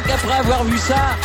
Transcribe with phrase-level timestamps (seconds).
[0.00, 1.16] crois qu'après avoir vu ça,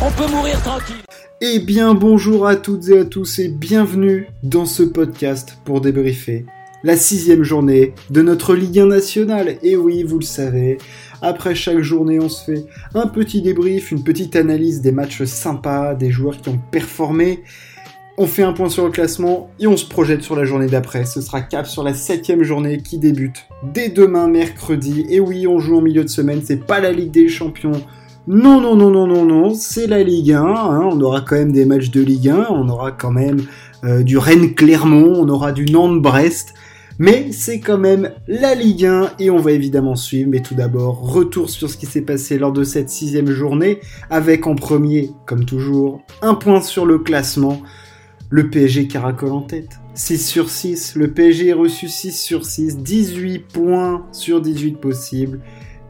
[0.00, 0.96] on peut mourir tranquille.
[1.40, 6.46] Eh bien bonjour à toutes et à tous et bienvenue dans ce podcast pour débriefer
[6.82, 9.56] la sixième journée de notre Ligue 1 nationale.
[9.62, 10.78] Et oui, vous le savez,
[11.22, 15.94] après chaque journée on se fait un petit débrief, une petite analyse des matchs sympas,
[15.94, 17.42] des joueurs qui ont performé.
[18.18, 21.04] On fait un point sur le classement et on se projette sur la journée d'après.
[21.04, 25.04] Ce sera cap sur la septième journée qui débute dès demain mercredi.
[25.10, 27.82] Et oui, on joue en milieu de semaine, c'est pas la Ligue des Champions
[28.28, 30.42] non, non, non, non, non, non, c'est la Ligue 1.
[30.42, 30.88] Hein.
[30.90, 32.48] On aura quand même des matchs de Ligue 1.
[32.50, 33.42] On aura quand même
[33.84, 35.12] euh, du Rennes-Clermont.
[35.14, 36.52] On aura du Nantes-Brest.
[36.98, 40.28] Mais c'est quand même la Ligue 1 et on va évidemment suivre.
[40.28, 43.78] Mais tout d'abord, retour sur ce qui s'est passé lors de cette sixième journée,
[44.10, 47.62] avec en premier, comme toujours, un point sur le classement.
[48.28, 49.78] Le PSG caracole en tête.
[49.94, 50.96] 6 sur 6.
[50.96, 52.78] Le PSG est reçu 6 sur 6.
[52.78, 55.40] 18 points sur 18 possibles.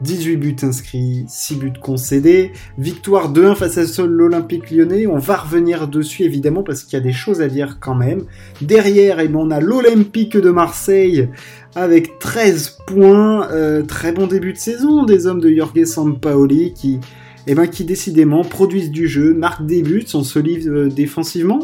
[0.01, 5.87] 18 buts inscrits, 6 buts concédés, victoire 2-1 face à l'Olympique lyonnais, on va revenir
[5.87, 8.25] dessus évidemment parce qu'il y a des choses à dire quand même.
[8.61, 11.29] Derrière, eh ben, on a l'Olympique de Marseille
[11.75, 16.99] avec 13 points, euh, très bon début de saison des hommes de Jorge Sampaoli qui,
[17.47, 21.59] eh ben, qui décidément produisent du jeu, marquent des buts, sont solides euh, défensivement,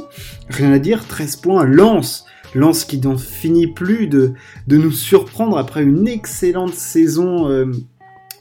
[0.50, 4.34] rien à dire, 13 points, lance Lance qui n'en finit plus de,
[4.68, 7.66] de nous surprendre après une excellente saison euh,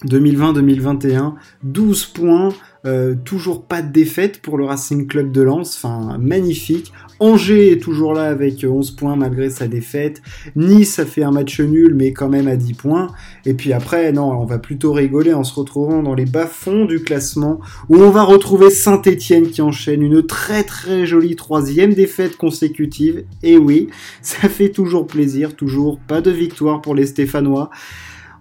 [0.06, 2.50] 2020-2021, 12 points,
[2.84, 6.92] euh, toujours pas de défaite pour le Racing Club de Lens, enfin magnifique.
[7.20, 10.20] Angers est toujours là avec 11 points malgré sa défaite.
[10.56, 13.06] Nice a fait un match nul mais quand même à 10 points.
[13.46, 17.00] Et puis après, non, on va plutôt rigoler en se retrouvant dans les bas-fonds du
[17.04, 23.24] classement où on va retrouver Saint-Etienne qui enchaîne une très très jolie troisième défaite consécutive.
[23.44, 23.90] Et oui,
[24.22, 27.70] ça fait toujours plaisir, toujours pas de victoire pour les Stéphanois.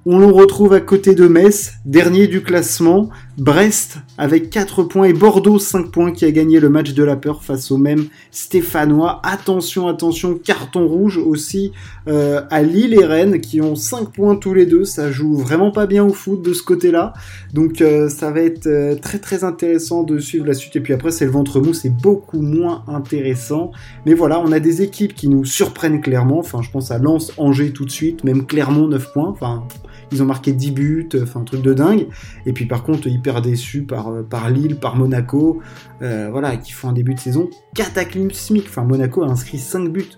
[0.03, 5.13] On le retrouve à côté de Metz, dernier du classement, Brest avec 4 points et
[5.13, 9.21] Bordeaux 5 points qui a gagné le match de la peur face au même Stéphanois.
[9.23, 11.71] Attention, attention, carton rouge aussi
[12.09, 14.83] euh, à Lille et Rennes qui ont 5 points tous les deux.
[14.83, 17.13] Ça joue vraiment pas bien au foot de ce côté-là.
[17.53, 20.75] Donc euh, ça va être euh, très très intéressant de suivre la suite.
[20.75, 23.71] Et puis après c'est le ventre mou, c'est beaucoup moins intéressant.
[24.05, 26.39] Mais voilà, on a des équipes qui nous surprennent clairement.
[26.39, 29.29] Enfin je pense à Lens, Angers tout de suite, même Clermont 9 points.
[29.29, 29.63] Enfin
[30.11, 32.07] ils ont marqué 10 buts, enfin un truc de dingue.
[32.45, 35.61] Et puis par contre, hyper déçus par, euh, Lille, par Monaco,
[36.01, 38.65] euh, voilà, qui font un début de saison cataclysmique.
[38.67, 40.17] Enfin, Monaco a inscrit 5 buts.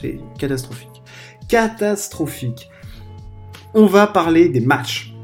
[0.00, 1.02] C'est catastrophique.
[1.48, 2.70] Catastrophique.
[3.74, 5.14] On va parler des matchs.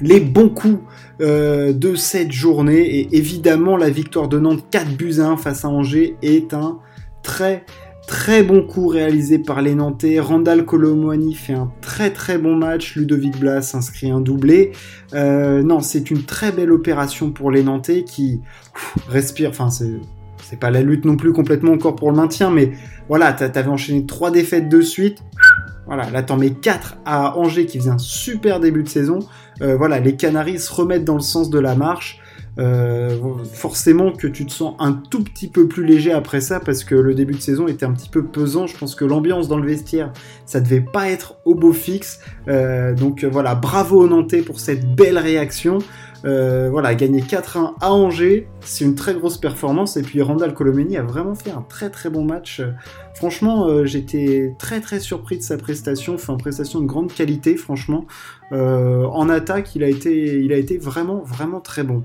[0.00, 0.80] Les bons coups
[1.20, 2.80] euh, de cette journée.
[2.80, 6.78] Et évidemment, la victoire de Nantes 4 buts à 1 face à Angers est un
[7.22, 7.64] très
[8.08, 10.18] Très bon coup réalisé par les Nantais.
[10.18, 12.96] Randall Colomwani fait un très très bon match.
[12.96, 14.72] Ludovic Blas inscrit un doublé.
[15.12, 18.40] Euh, non, c'est une très belle opération pour les Nantais qui
[19.08, 19.50] respirent.
[19.50, 19.92] Enfin, c'est
[20.42, 22.72] c'est pas la lutte non plus complètement encore pour le maintien, mais
[23.10, 25.18] voilà, t'avais enchaîné trois défaites de suite.
[25.86, 29.18] Voilà, là t'en mets 4 à Angers qui faisait un super début de saison.
[29.60, 32.20] Euh, voilà, les Canaries se remettent dans le sens de la marche.
[32.58, 33.16] Euh,
[33.52, 36.96] forcément que tu te sens un tout petit peu plus léger après ça parce que
[36.96, 38.66] le début de saison était un petit peu pesant.
[38.66, 40.12] Je pense que l'ambiance dans le vestiaire,
[40.44, 42.20] ça devait pas être au beau fixe.
[42.48, 45.78] Euh, donc voilà, bravo aux Nantais pour cette belle réaction.
[46.24, 49.96] Euh, voilà, gagner 4-1 à Angers, c'est une très grosse performance.
[49.96, 52.60] Et puis Randall Colomeni a vraiment fait un très très bon match.
[53.14, 56.14] Franchement, j'étais très très surpris de sa prestation.
[56.14, 58.04] Enfin, prestation de grande qualité, franchement.
[58.50, 62.02] en attaque, il a été, il a été vraiment vraiment très bon.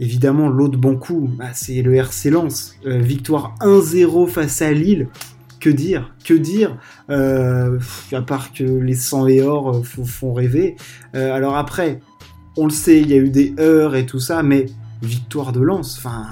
[0.00, 2.76] Évidemment, l'autre bon coup, bah, c'est le RC Lens.
[2.86, 5.08] Euh, victoire 1-0 face à Lille.
[5.60, 6.76] Que dire Que dire
[7.10, 7.78] euh,
[8.12, 10.76] À part que les 100 et or euh, font rêver.
[11.14, 12.00] alors après,
[12.56, 14.66] on le sait, il y a eu des heures et tout ça, mais
[15.02, 16.26] victoire de Lens, enfin,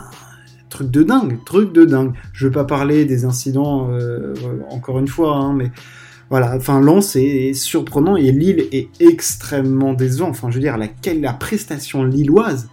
[0.69, 2.13] truc de dingue, truc de dingue.
[2.33, 3.91] Je veux pas parler des incidents,
[4.71, 5.71] encore une fois, hein, mais
[6.31, 10.29] voilà, enfin Lens est, surprenant et Lille est extrêmement décevant.
[10.29, 10.89] Enfin, je veux dire, la,
[11.21, 12.69] la prestation lilloise,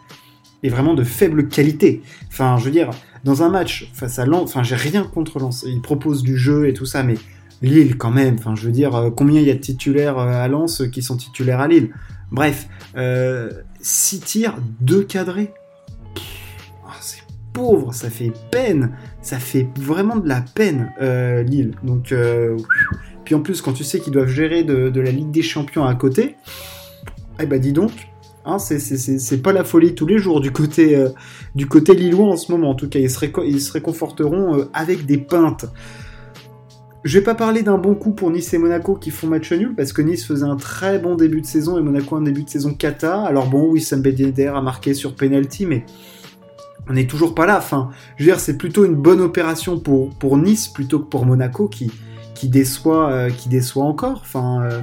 [0.63, 2.01] est vraiment de faible qualité.
[2.27, 2.89] Enfin, je veux dire,
[3.23, 5.65] dans un match face à Lens, enfin, j'ai rien contre Lens.
[5.67, 7.15] Ils proposent du jeu et tout ça, mais
[7.61, 8.35] Lille, quand même.
[8.39, 11.01] Enfin, je veux dire, euh, combien il y a de titulaires euh, à Lens qui
[11.01, 11.91] sont titulaires à Lille?
[12.31, 13.49] Bref, 6 euh,
[14.25, 15.53] tirs, 2 cadrés.
[16.87, 17.23] Ah, c'est
[17.53, 18.91] pauvre, ça fait peine.
[19.21, 20.91] Ça fait vraiment de la peine,
[21.45, 21.71] Lille.
[21.83, 22.13] Donc,
[23.25, 25.85] puis en plus, quand tu sais qu'ils doivent gérer de, de, la Ligue des Champions
[25.85, 26.35] à côté,
[27.41, 27.91] eh ben dis donc,
[28.53, 31.09] Hein, c'est pas la folie tous les jours du côté, euh,
[31.55, 32.71] du côté lillois en ce moment.
[32.71, 35.65] En tout cas, ils se, réconforteront euh, avec des pintes.
[37.03, 39.73] je vais pas parler d'un bon coup pour Nice et Monaco qui font match nul
[39.75, 42.49] parce que Nice faisait un très bon début de saison et Monaco un début de
[42.49, 43.21] saison cata.
[43.21, 45.85] Alors bon, oui, Sam Bedieder a marqué sur penalty, mais
[46.89, 47.57] on n'est toujours pas là.
[47.57, 51.25] Enfin, je veux dire, c'est plutôt une bonne opération pour, pour Nice plutôt que pour
[51.25, 51.91] Monaco qui,
[52.33, 54.21] qui, déçoit, euh, qui déçoit encore.
[54.21, 54.81] Enfin, euh,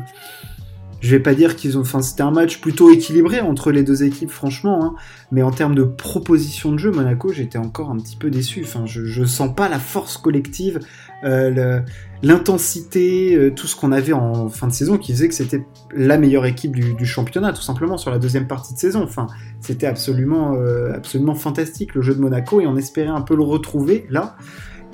[1.01, 1.83] je vais pas dire qu'ils ont.
[1.83, 4.85] Enfin, c'était un match plutôt équilibré entre les deux équipes, franchement.
[4.85, 4.95] Hein.
[5.31, 8.63] mais en termes de proposition de jeu, Monaco, j'étais encore un petit peu déçu.
[8.65, 10.81] Enfin, je, je sens pas la force collective,
[11.25, 11.81] euh,
[12.23, 15.65] l'intensité, euh, tout ce qu'on avait en fin de saison qui faisait que c'était
[15.95, 19.03] la meilleure équipe du, championnat, tout simplement sur la deuxième partie de saison.
[19.03, 19.27] Enfin,
[19.61, 23.43] c'était absolument, euh, absolument fantastique le jeu de Monaco et on espérait un peu le
[23.43, 24.37] retrouver là.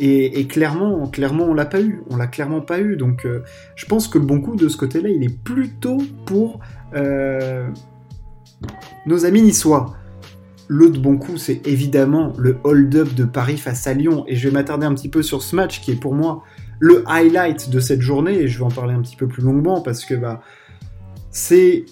[0.04, 2.02] Et, clairement, clairement, on l'a pas eu.
[2.10, 2.96] On l'a clairement pas eu.
[2.96, 3.44] Donc, euh,
[3.76, 6.58] je pense que le bon coup de ce côté-là, il est plutôt pour
[6.96, 7.68] euh,
[9.06, 9.94] nos amis niçois.
[10.66, 14.24] L'autre bon coup, c'est évidemment le hold-up de Paris face à Lyon.
[14.26, 16.42] Et je vais m'attarder un petit peu sur ce match qui est pour moi
[16.80, 18.34] le highlight de cette journée.
[18.34, 20.42] Et je vais en parler un petit peu plus longuement parce que bah,
[21.30, 21.84] c'est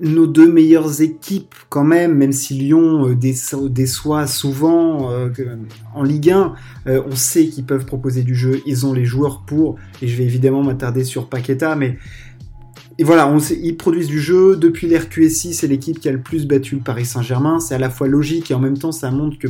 [0.00, 5.30] nos deux meilleures équipes quand même, même si Lyon euh, déçoit souvent euh,
[5.94, 6.54] en Ligue 1,
[6.86, 10.16] euh, on sait qu'ils peuvent proposer du jeu, ils ont les joueurs pour, et je
[10.16, 11.98] vais évidemment m'attarder sur Paqueta, mais
[12.96, 14.54] et voilà, on sait, ils produisent du jeu.
[14.54, 17.58] Depuis l'RQSI, c'est l'équipe qui a le plus battu le Paris Saint-Germain.
[17.58, 19.48] C'est à la fois logique et en même temps, ça montre que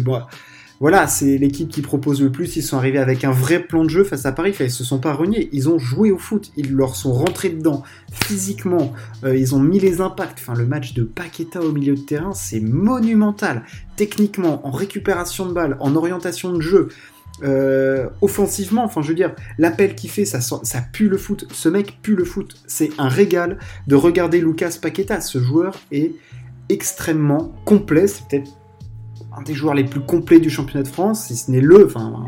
[0.85, 2.57] voilà, c'est l'équipe qui propose le plus.
[2.57, 4.51] Ils sont arrivés avec un vrai plan de jeu face à Paris.
[4.51, 5.49] Enfin, ils se sont pas reniés.
[5.51, 6.53] Ils ont joué au foot.
[6.59, 7.83] Ils leur sont rentrés dedans
[8.13, 8.93] physiquement.
[9.25, 10.41] Euh, ils ont mis les impacts.
[10.41, 13.63] Enfin, le match de Paqueta au milieu de terrain, c'est monumental.
[13.97, 16.89] Techniquement, en récupération de balles, en orientation de jeu.
[17.43, 21.47] Euh, offensivement, enfin je veux dire, l'appel qu'il fait, ça, ça pue le foot.
[21.51, 22.57] Ce mec pue le foot.
[22.67, 23.57] C'est un régal
[23.87, 25.23] de regarder Lucas Paqueta.
[25.23, 26.13] Ce joueur est
[26.69, 28.07] extrêmement complet.
[28.07, 28.51] C'est peut-être
[29.39, 31.87] un des joueurs les plus complets du championnat de France, si ce n'est le.
[31.87, 32.25] Enfin,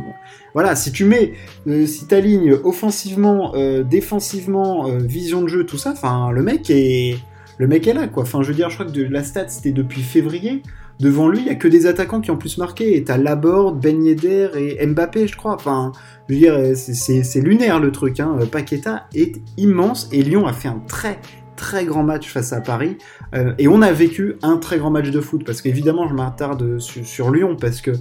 [0.54, 1.34] voilà, si tu mets,
[1.66, 6.70] euh, si t'alignes offensivement, euh, défensivement, euh, vision de jeu, tout ça, enfin, le mec
[6.70, 7.18] est,
[7.58, 8.22] le mec est là, quoi.
[8.22, 10.62] Enfin, je veux dire, je crois que de, la stat c'était depuis février.
[10.98, 12.96] Devant lui, il y a que des attaquants qui ont plus marqué.
[12.96, 15.54] Et t'as Laborde, Ben Yedder et Mbappé, je crois.
[15.54, 15.92] Enfin,
[16.26, 18.18] je veux dire, c'est lunaire le truc.
[18.18, 18.38] Hein.
[18.50, 21.18] Paqueta est immense et Lyon a fait un très
[21.56, 22.98] très grand match face à Paris.
[23.34, 26.78] Euh, et on a vécu un très grand match de foot, parce qu'évidemment, je m'attarde
[26.78, 27.92] sur, Lyon, parce que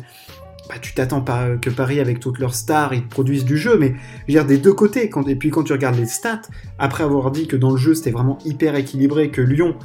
[0.69, 3.95] bah, tu t'attends que Paris, avec toutes leurs stars, ils produisent du jeu, mais
[4.27, 5.09] je veux dire, des deux côtés.
[5.09, 6.41] Quand, et puis quand tu regardes les stats,
[6.79, 9.75] après avoir dit que dans le jeu, c'était vraiment hyper équilibré, que Lyon,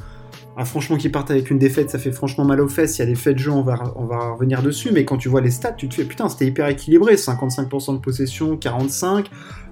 [0.57, 2.97] ah, franchement, qui partent avec une défaite, ça fait franchement mal aux fesses.
[2.97, 4.91] Il y a des faits de jeu, on va, on va revenir dessus.
[4.91, 7.15] Mais quand tu vois les stats, tu te fais putain, c'était hyper équilibré.
[7.15, 9.29] 55% de possession, 45,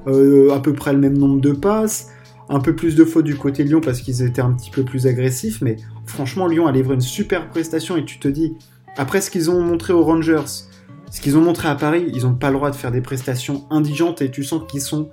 [0.08, 2.08] euh, à peu près le même nombre de passes
[2.50, 4.84] un peu plus de fautes du côté de Lyon parce qu'ils étaient un petit peu
[4.84, 8.56] plus agressifs, mais franchement, Lyon a livré une super prestation et tu te dis,
[8.98, 10.66] après ce qu'ils ont montré aux Rangers,
[11.12, 13.66] ce qu'ils ont montré à Paris, ils n'ont pas le droit de faire des prestations
[13.70, 15.10] indigentes et tu sens qu'ils sont,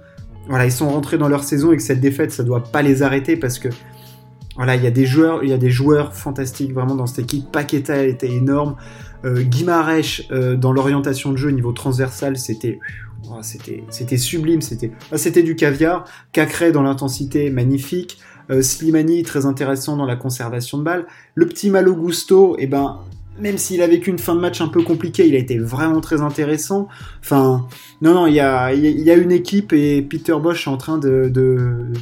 [0.49, 3.03] voilà, ils sont rentrés dans leur saison et que cette défaite, ça doit pas les
[3.03, 3.69] arrêter parce que,
[4.57, 7.25] voilà, il y a des joueurs, il y a des joueurs fantastiques vraiment dans cette
[7.25, 7.53] équipe.
[7.53, 8.77] Paqueta était énorme.
[9.25, 9.45] Euh,
[10.31, 12.79] euh, dans l'orientation de jeu niveau transversal, c'était
[13.29, 16.05] Oh, c'était sublime, c'était ah, c'était du caviar.
[16.33, 18.19] Cacré dans l'intensité, magnifique.
[18.51, 21.07] Euh, Slimani, très intéressant dans la conservation de balles.
[21.35, 23.01] Le petit Malo Gusto, eh ben,
[23.41, 26.01] même s'il a vécu une fin de match un peu compliquée, il a été vraiment
[26.01, 26.89] très intéressant.
[27.21, 27.67] Enfin,
[28.01, 30.99] non, non, il y a, y a, une équipe et Peter Bosch est en train
[30.99, 31.93] de, de,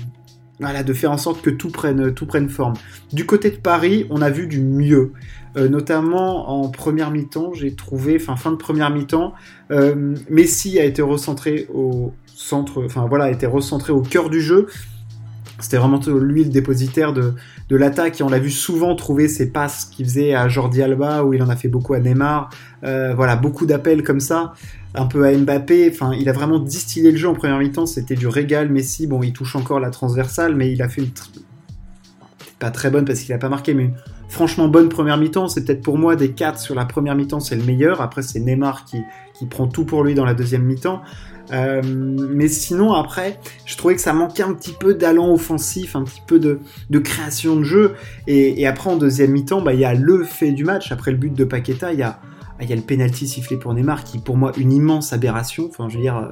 [0.61, 2.75] voilà, de faire en sorte que tout prenne, tout prenne forme.
[3.13, 5.13] Du côté de Paris, on a vu du mieux.
[5.57, 9.35] Euh, notamment en première mi-temps, j'ai trouvé, enfin fin de première mi-temps,
[9.71, 14.41] euh, Messi a été recentré au centre, enfin voilà, a été recentré au cœur du
[14.41, 14.67] jeu.
[15.61, 17.35] C'était vraiment lui le dépositaire de,
[17.69, 21.25] de l'attaque et on l'a vu souvent trouver ses passes qu'il faisait à Jordi Alba
[21.25, 22.51] où il en a fait beaucoup à Neymar.
[22.83, 24.53] Euh, voilà, beaucoup d'appels comme ça,
[24.95, 25.89] un peu à Mbappé.
[25.91, 27.87] Enfin, il a vraiment distillé le jeu en première mi-temps.
[27.87, 28.69] C'était du régal.
[28.69, 31.11] Messi, bon, il touche encore la transversale, mais il a fait une
[32.59, 33.91] pas très bonne parce qu'il a pas marqué, mais
[34.29, 35.49] franchement bonne première mi-temps.
[35.49, 38.01] C'est peut-être pour moi des 4 sur la première mi-temps, c'est le meilleur.
[38.01, 39.03] Après, c'est Neymar qui,
[39.35, 41.03] qui prend tout pour lui dans la deuxième mi-temps.
[41.53, 46.05] Euh, mais sinon, après, je trouvais que ça manquait un petit peu d'allant offensif, un
[46.05, 47.95] petit peu de, de création de jeu.
[48.27, 50.93] Et, après, en deuxième mi-temps, bah, il y a le fait du match.
[50.93, 52.21] Après le but de Paqueta, il y a,
[52.61, 55.69] il y a le penalty sifflé pour Neymar, qui pour moi une immense aberration.
[55.69, 56.31] Enfin, je veux dire,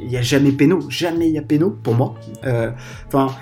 [0.00, 2.14] il n'y a jamais péno, jamais il y a péno pour moi.
[2.44, 2.70] Euh,
[3.08, 3.34] enfin,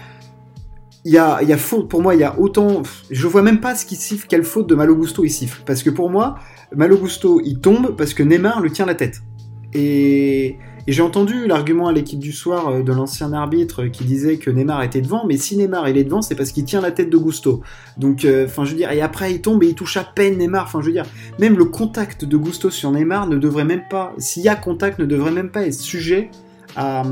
[1.04, 2.82] il y a, y a faute, pour moi, il y a autant.
[3.11, 5.62] Je vois même pas ce qui siffle, quelle faute de Malogusto il siffle.
[5.66, 6.37] Parce que pour moi,
[6.75, 9.23] Malogusto il tombe parce que Neymar lui tient la tête.
[9.75, 14.50] Et, j'ai entendu l'argument à l'équipe du soir euh, de l'ancien arbitre qui disait que
[14.50, 17.09] Neymar était devant, mais si Neymar il est devant, c'est parce qu'il tient la tête
[17.09, 17.62] de Gusto.
[17.99, 20.38] Donc, euh, enfin, je veux dire, et après il tombe et il touche à peine
[20.38, 20.64] Neymar.
[20.64, 21.06] Enfin, je veux dire,
[21.38, 24.99] même le contact de Gusto sur Neymar ne devrait même pas, s'il y a contact,
[24.99, 26.30] ne devrait même pas être sujet
[26.75, 27.04] à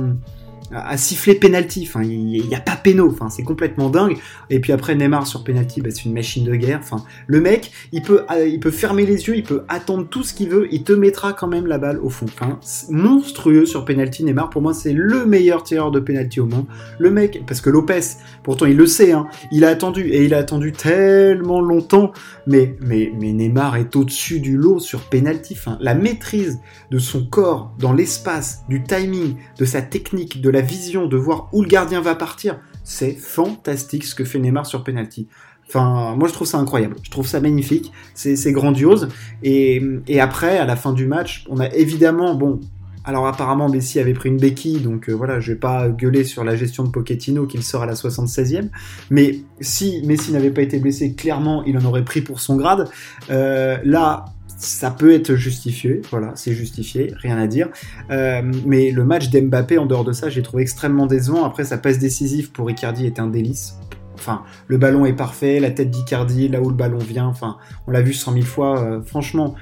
[0.73, 1.87] à siffler penalty.
[1.89, 3.09] Enfin, il n'y a pas péno.
[3.11, 4.17] Enfin, c'est complètement dingue.
[4.49, 6.81] Et puis après Neymar sur penalty, bah, c'est une machine de guerre.
[6.83, 10.23] Enfin, le mec, il peut, euh, il peut fermer les yeux, il peut attendre tout
[10.23, 12.27] ce qu'il veut, il te mettra quand même la balle au fond.
[12.27, 12.59] Enfin,
[12.89, 14.25] monstrueux sur penalty.
[14.25, 16.67] Neymar, pour moi, c'est le meilleur tireur de penalty au monde.
[16.99, 18.01] Le mec, parce que Lopez,
[18.43, 22.13] pourtant il le sait, hein, il a attendu et il a attendu tellement longtemps.
[22.47, 25.55] Mais, mais, mais Neymar est au-dessus du lot sur penalty.
[25.59, 26.61] Enfin, la maîtrise
[26.91, 31.49] de son corps dans l'espace, du timing, de sa technique, de la vision, de voir
[31.53, 32.59] où le gardien va partir.
[32.85, 35.29] C'est fantastique ce que fait Neymar sur penalty.
[35.69, 36.97] Enfin, moi je trouve ça incroyable.
[37.03, 37.93] Je trouve ça magnifique.
[38.15, 39.09] C'est grandiose.
[39.43, 42.61] Et, et, après, à la fin du match, on a évidemment, bon,
[43.05, 46.45] alors apparemment Messi avait pris une béquille, donc euh, voilà, je vais pas gueuler sur
[46.45, 48.69] la gestion de Pochettino qu'il sort à la 76e.
[49.11, 52.89] Mais si Messi n'avait pas été blessé, clairement, il en aurait pris pour son grade.
[53.31, 54.27] Euh, là,
[54.61, 57.71] ça peut être justifié, voilà, c'est justifié, rien à dire.
[58.11, 61.45] Euh, mais le match d'Mbappé, en dehors de ça, j'ai trouvé extrêmement décevant.
[61.45, 63.79] Après, sa passe décisive pour Icardi est un délice.
[64.15, 67.91] Enfin, le ballon est parfait, la tête d'Icardi, là où le ballon vient, enfin, on
[67.91, 68.83] l'a vu cent mille fois.
[68.83, 69.55] Euh, franchement,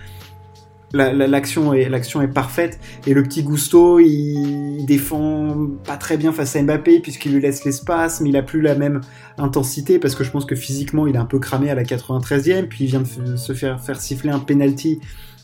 [0.92, 2.78] l'action est, parfaite.
[3.07, 7.64] Et le petit Gusto il défend pas très bien face à Mbappé puisqu'il lui laisse
[7.64, 9.00] l'espace mais il a plus la même
[9.37, 12.66] intensité parce que je pense que physiquement il est un peu cramé à la 93e
[12.66, 15.00] puis il vient de se faire faire siffler un penalty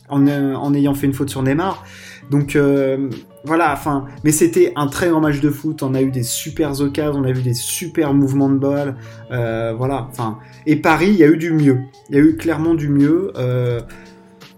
[0.08, 1.84] en, en ayant fait une faute sur Neymar.
[2.30, 3.10] Donc euh,
[3.44, 5.82] voilà enfin mais c'était un très grand match de foot.
[5.82, 8.96] On a eu des super occasions on a vu des super mouvements de balle
[9.30, 10.38] euh, voilà enfin.
[10.66, 11.80] Et Paris il y a eu du mieux.
[12.08, 13.32] Il y a eu clairement du mieux.
[13.36, 13.80] Euh,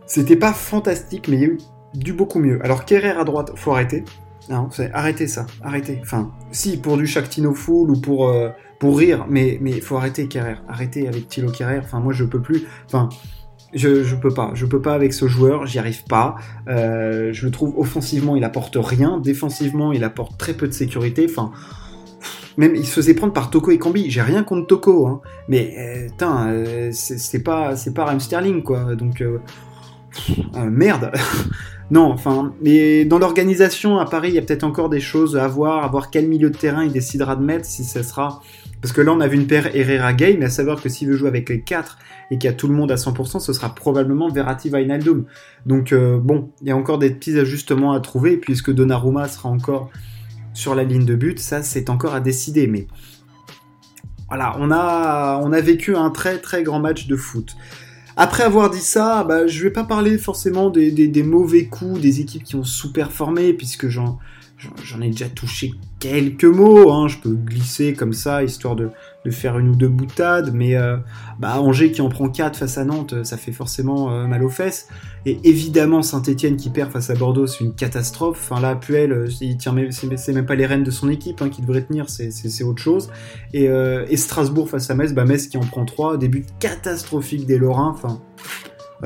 [0.07, 1.59] c'était pas fantastique, mais il y a eu
[1.95, 2.61] du beaucoup mieux.
[2.65, 4.05] Alors Kerrer à droite, faut arrêter.
[4.49, 5.99] Non, arrêtez ça, arrêtez.
[6.03, 10.29] Enfin, si pour du Shaktino full ou pour euh, pour rire, mais mais faut arrêter
[10.29, 11.79] Kerrer, arrêtez avec Thilo Kerrer.
[11.79, 12.65] Enfin, moi je peux plus.
[12.87, 13.09] Enfin,
[13.75, 16.37] je, je peux pas, je peux pas avec ce joueur, j'y arrive pas.
[16.69, 19.19] Euh, je le trouve offensivement, il apporte rien.
[19.19, 21.27] Défensivement, il apporte très peu de sécurité.
[21.29, 21.51] Enfin,
[22.57, 24.11] même il se faisait prendre par Toko et Kambi.
[24.11, 25.21] J'ai rien contre Toko, hein.
[25.49, 28.95] mais euh, euh, c'est pas c'est pas Sterling quoi.
[28.95, 29.23] Donc
[30.57, 31.13] euh, merde.
[31.91, 35.47] non, enfin, mais dans l'organisation à Paris, il y a peut-être encore des choses à
[35.49, 38.43] voir, à voir quel milieu de terrain il décidera de mettre, si ça sera.
[38.81, 41.17] Parce que là, on a vu une paire Herrera-Gay, mais à savoir que s'il veut
[41.17, 41.99] jouer avec les 4
[42.31, 45.25] et qu'il y a tout le monde à 100%, ce sera probablement Verratti Wijnaldum.
[45.65, 49.49] Donc, euh, bon, il y a encore des petits ajustements à trouver, puisque Donnarumma sera
[49.49, 49.91] encore
[50.53, 52.87] sur la ligne de but, ça, c'est encore à décider, mais.
[54.29, 57.57] Voilà, on a, on a vécu un très très grand match de foot.
[58.17, 62.21] Après avoir dit ça, bah, je vais pas parler forcément des, des, mauvais coups des
[62.21, 64.19] équipes qui ont sous-performé, puisque j'en,
[64.83, 66.91] j'en ai déjà touché quelques mots.
[66.91, 67.09] Hein.
[67.09, 68.91] Je peux glisser comme ça, histoire de,
[69.25, 70.53] de faire une ou deux boutades.
[70.55, 70.97] Mais euh,
[71.39, 74.49] bah, Angers qui en prend 4 face à Nantes, ça fait forcément euh, mal aux
[74.49, 74.89] fesses.
[75.27, 78.39] Et évidemment, Saint-Etienne qui perd face à Bordeaux, c'est une catastrophe.
[78.41, 81.49] Enfin, là, Puel, euh, il tient c'est même pas les rênes de son équipe hein,
[81.49, 83.11] qui devrait tenir, c'est autre chose.
[83.53, 83.69] Et,
[84.17, 87.95] Strasbourg face à Metz, bah, Metz qui en prend 3, début catastrophique des Lorrains.
[87.95, 88.21] Enfin,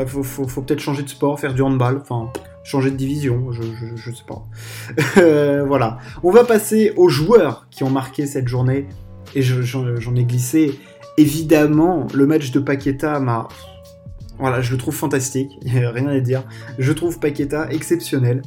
[0.07, 1.99] faut, faut, faut peut-être changer de sport, faire du handball.
[2.01, 2.31] Enfin,
[2.63, 3.63] changer de division, je,
[3.97, 4.47] je, sais pas.
[5.67, 5.99] voilà.
[6.23, 8.87] On va passer aux joueurs qui ont marqué cette journée.
[9.35, 10.79] Et j'en ai glissé.
[11.17, 13.49] Évidemment, le match de Paqueta m'a
[14.41, 16.45] voilà, je le trouve fantastique, rien à dire.
[16.79, 18.43] Je trouve Paqueta exceptionnel.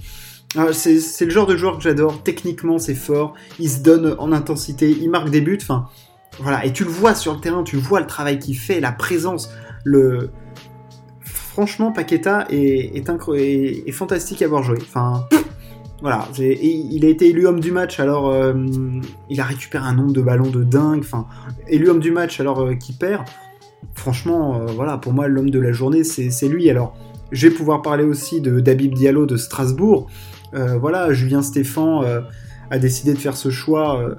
[0.58, 2.22] Euh, c'est le genre de joueur que j'adore.
[2.24, 3.34] Techniquement, c'est fort.
[3.60, 4.90] Il se donne en intensité.
[4.90, 5.60] Il marque des buts.
[5.62, 5.88] Enfin,
[6.40, 6.66] voilà.
[6.66, 7.64] Et tu le vois sur le terrain.
[7.64, 9.52] Tu vois le travail qu'il fait, la présence.
[9.84, 10.32] Le
[11.54, 14.80] franchement, Paqueta est, fantastique à voir jouer.
[14.82, 15.28] Enfin,
[16.02, 16.28] voilà.
[16.40, 18.00] Il a été élu homme du match.
[18.00, 18.54] Alors, euh,
[19.30, 21.02] il a récupéré un nombre de ballons de dingue.
[21.02, 21.28] Enfin,
[21.68, 23.24] élu homme du match alors euh, qu'il perd
[23.96, 26.70] franchement, euh, voilà, pour moi, l'homme de la journée, c'est lui.
[26.70, 26.96] Alors,
[27.32, 30.10] je vais pouvoir parler aussi de d'Abib Diallo de Strasbourg.
[30.54, 32.04] Voilà, Julien Stéphan
[32.70, 34.16] a décidé de faire ce choix.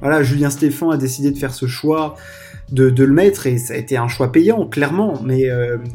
[0.00, 2.14] Voilà, Julien Stéphan a décidé de faire ce choix
[2.72, 5.20] de, le mettre et ça a été un choix payant, clairement.
[5.24, 5.48] Mais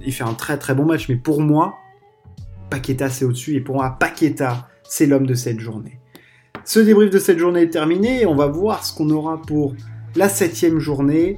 [0.05, 1.09] il fait un très très bon match.
[1.09, 1.75] Mais pour moi,
[2.69, 5.99] Paqueta c'est au-dessus et pour moi, Paqueta c'est l'homme de cette journée.
[6.63, 8.25] Ce débrief de cette journée est terminé.
[8.25, 9.75] On va voir ce qu'on aura pour
[10.15, 11.37] la septième journée.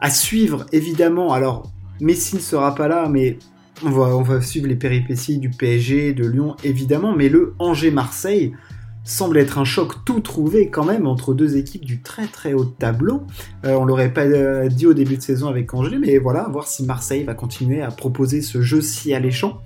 [0.00, 1.32] À suivre, évidemment.
[1.32, 3.38] Alors, Messi ne sera pas là, mais
[3.84, 7.14] on va, on va suivre les péripéties du PSG, de Lyon, évidemment.
[7.14, 8.52] Mais le Angers-Marseille
[9.04, 12.64] semble être un choc tout trouvé quand même entre deux équipes du très très haut
[12.64, 13.22] tableau.
[13.64, 16.66] Euh, on l'aurait pas euh, dit au début de saison avec Angers, mais voilà, voir
[16.66, 19.60] si Marseille va continuer à proposer ce jeu si alléchant.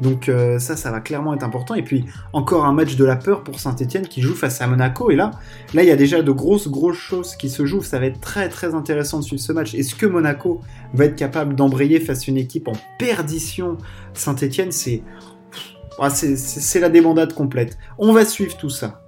[0.00, 1.74] Donc euh, ça, ça va clairement être important.
[1.74, 5.10] Et puis encore un match de la peur pour Saint-Etienne qui joue face à Monaco.
[5.10, 5.32] Et là,
[5.74, 7.82] là, il y a déjà de grosses, grosses choses qui se jouent.
[7.82, 9.74] Ça va être très, très intéressant de suivre ce match.
[9.74, 10.60] Est-ce que Monaco
[10.94, 13.76] va être capable d'embrayer face à une équipe en perdition
[14.14, 15.02] Saint-Etienne, c'est
[16.08, 17.78] c'est la débandade complète.
[17.98, 19.02] On va suivre tout ça.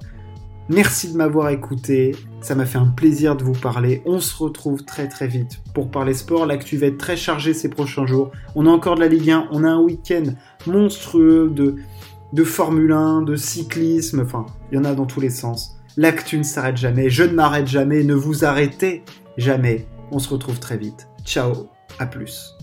[0.69, 2.15] Merci de m'avoir écouté.
[2.41, 4.03] Ça m'a fait un plaisir de vous parler.
[4.07, 6.47] On se retrouve très très vite pour parler sport.
[6.47, 8.31] L'actu va être très chargée ces prochains jours.
[8.55, 9.49] On a encore de la Ligue 1.
[9.51, 10.23] On a un week-end
[10.69, 11.75] monstrueux de,
[12.33, 14.21] de Formule 1, de cyclisme.
[14.21, 15.77] Enfin, il y en a dans tous les sens.
[15.97, 17.11] L'actu ne s'arrête jamais.
[17.11, 18.05] Je ne m'arrête jamais.
[18.05, 19.03] Ne vous arrêtez
[19.37, 19.89] jamais.
[20.13, 21.09] On se retrouve très vite.
[21.25, 21.67] Ciao.
[21.99, 22.60] À plus.